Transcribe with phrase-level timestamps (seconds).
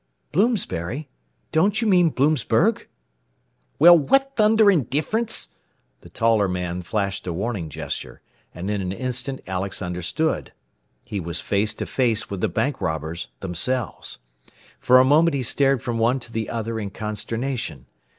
[0.31, 1.09] "Bloomsbury!
[1.51, 2.87] Don't you mean Bloomsburg?"
[3.77, 5.49] "Well, what thundering difference"
[6.01, 8.19] The taller man flashed a warning gesture,
[8.51, 10.53] and in an instant Alex understood.
[11.05, 14.17] He was face to face with the bank robbers themselves!
[14.79, 17.85] For a moment he stared from one to the other in consternation.